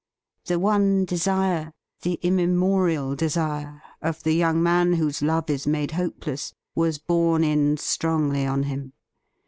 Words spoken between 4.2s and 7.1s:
the young man whose love is made hopeless was